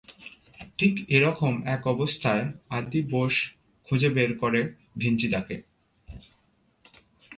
ঠিক 0.77 0.93
এ 1.09 1.17
রকম 1.19 1.53
এক 1.65 1.81
অবস্থায় 1.87 2.45
আদি 2.69 3.01
বোস 3.11 3.35
খুঁজে 3.87 4.09
বের 4.09 4.31
করে 4.37 4.61
ভিঞ্চিদাকে। 4.97 5.55